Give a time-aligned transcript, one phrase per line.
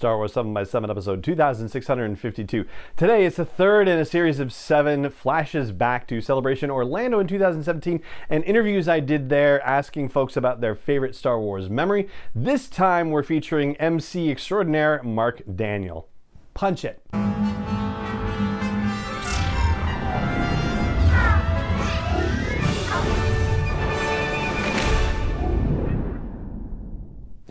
[0.00, 2.64] Star Wars 7 by 7 episode 2652.
[2.96, 7.26] Today it's the third in a series of seven flashes back to Celebration Orlando in
[7.26, 12.08] 2017 and interviews I did there asking folks about their favorite Star Wars memory.
[12.34, 16.08] This time we're featuring MC extraordinaire Mark Daniel.
[16.54, 17.02] Punch it.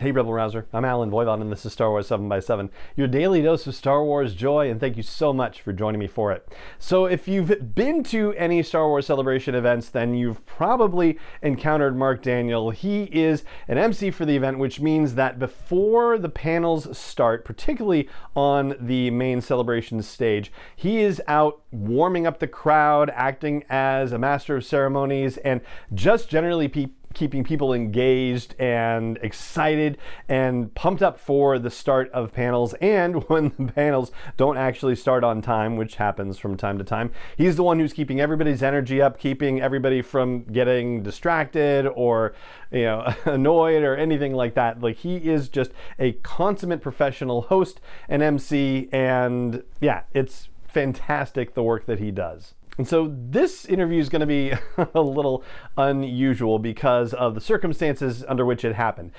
[0.00, 0.66] Hey, Rebel Rouser.
[0.72, 3.74] I'm Allen Voivod, and this is Star Wars 7 by 7 your daily dose of
[3.74, 6.48] Star Wars joy, and thank you so much for joining me for it.
[6.78, 12.22] So, if you've been to any Star Wars celebration events, then you've probably encountered Mark
[12.22, 12.70] Daniel.
[12.70, 18.08] He is an MC for the event, which means that before the panels start, particularly
[18.34, 24.18] on the main celebration stage, he is out warming up the crowd, acting as a
[24.18, 25.60] master of ceremonies, and
[25.92, 32.32] just generally people keeping people engaged and excited and pumped up for the start of
[32.32, 32.74] panels.
[32.74, 37.10] And when the panels don't actually start on time which happens from time to time
[37.36, 42.34] he's the one who's keeping everybody's energy up keeping everybody from getting distracted or
[42.70, 44.80] you know annoyed or anything like that.
[44.80, 51.62] Like he is just a consummate professional host and MC and yeah it's fantastic the
[51.62, 54.54] work that he does and so this interview is going to be
[54.94, 55.44] a little
[55.76, 59.12] unusual because of the circumstances under which it happened.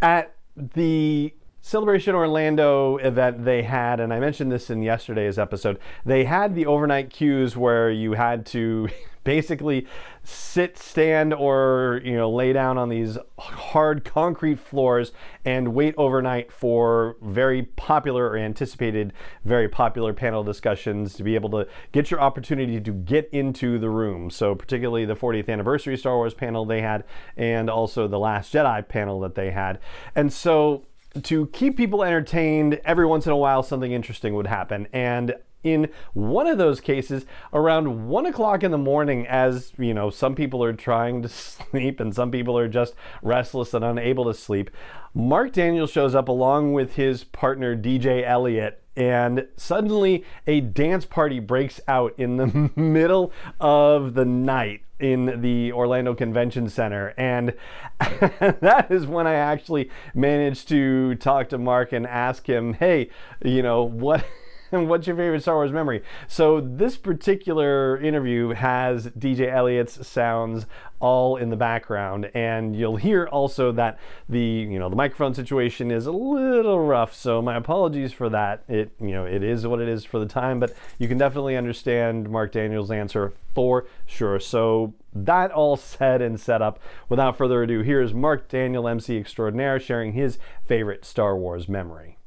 [0.00, 6.24] At the Celebration Orlando event they had, and I mentioned this in yesterday's episode, they
[6.24, 8.88] had the overnight queues where you had to
[9.24, 9.86] basically
[10.22, 15.12] sit, stand, or you know lay down on these hard concrete floors
[15.44, 19.12] and wait overnight for very popular or anticipated
[19.44, 23.90] very popular panel discussions to be able to get your opportunity to get into the
[23.90, 24.30] room.
[24.30, 27.04] So particularly the 40th anniversary Star Wars panel they had,
[27.36, 29.80] and also the Last Jedi panel that they had,
[30.14, 30.86] and so
[31.22, 34.88] to keep people entertained, every once in a while something interesting would happen.
[34.92, 40.10] And in one of those cases around one o'clock in the morning as you know
[40.10, 44.34] some people are trying to sleep and some people are just restless and unable to
[44.34, 44.70] sleep
[45.14, 51.40] mark daniel shows up along with his partner dj elliott and suddenly a dance party
[51.40, 57.12] breaks out in the middle of the night in the Orlando Convention Center.
[57.16, 57.54] And
[57.98, 63.10] that is when I actually managed to talk to Mark and ask him, hey,
[63.44, 64.24] you know, what.
[64.88, 66.02] what's your favorite Star Wars memory?
[66.28, 70.66] So this particular interview has DJ Elliott's sounds
[71.00, 73.98] all in the background, and you'll hear also that
[74.28, 77.14] the you know the microphone situation is a little rough.
[77.14, 78.64] So my apologies for that.
[78.68, 81.56] It you know it is what it is for the time, but you can definitely
[81.56, 84.40] understand Mark Daniels' answer for sure.
[84.40, 89.78] So that all said and set up, without further ado, here's Mark Daniel, MC extraordinaire,
[89.78, 92.18] sharing his favorite Star Wars memory.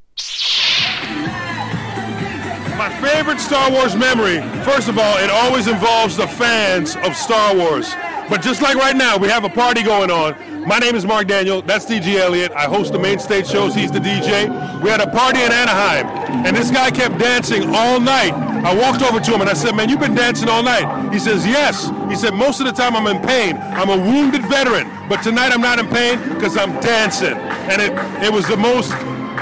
[2.77, 7.55] My favorite Star Wars memory, first of all, it always involves the fans of Star
[7.55, 7.91] Wars.
[8.29, 10.35] But just like right now, we have a party going on.
[10.67, 11.63] My name is Mark Daniel.
[11.63, 12.51] That's DJ Elliott.
[12.51, 13.73] I host the main stage shows.
[13.73, 14.47] He's the DJ.
[14.83, 16.05] We had a party in Anaheim,
[16.45, 18.33] and this guy kept dancing all night.
[18.63, 21.11] I walked over to him and I said, Man, you've been dancing all night.
[21.11, 21.89] He says, Yes.
[22.09, 23.57] He said, Most of the time I'm in pain.
[23.57, 27.33] I'm a wounded veteran, but tonight I'm not in pain because I'm dancing.
[27.71, 27.91] And it,
[28.23, 28.91] it was the most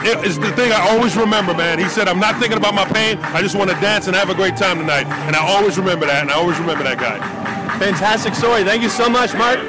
[0.06, 1.80] it is the thing I always remember, man.
[1.80, 3.18] He said, I'm not thinking about my pain.
[3.18, 5.08] I just want to dance and have a great time tonight.
[5.26, 7.18] And I always remember that, and I always remember that guy.
[7.80, 8.64] Fantastic story.
[8.64, 9.60] Thank you so much, Mark.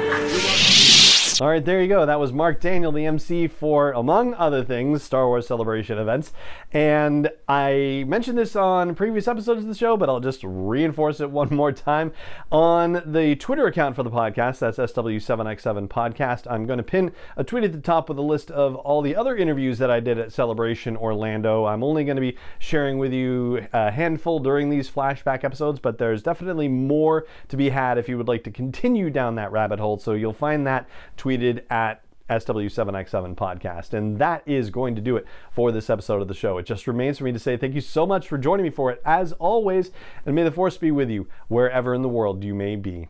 [1.39, 2.03] All right, there you go.
[2.03, 6.33] That was Mark Daniel, the MC for, among other things, Star Wars Celebration events.
[6.73, 11.29] And I mentioned this on previous episodes of the show, but I'll just reinforce it
[11.37, 12.11] one more time.
[12.51, 17.43] On the Twitter account for the podcast, that's SW7X7 Podcast, I'm going to pin a
[17.43, 20.17] tweet at the top with a list of all the other interviews that I did
[20.17, 21.65] at Celebration Orlando.
[21.65, 25.99] I'm only going to be sharing with you a handful during these flashback episodes, but
[25.99, 29.77] there's definitely more to be had if you would like to continue down that rabbit
[29.77, 29.99] hole.
[29.99, 30.89] So you'll find that
[31.27, 33.93] tweeted at SW7X7 podcast.
[33.93, 36.57] And that is going to do it for this episode of the show.
[36.57, 38.91] It just remains for me to say thank you so much for joining me for
[38.91, 39.91] it, as always,
[40.25, 43.09] and may the force be with you wherever in the world you may be.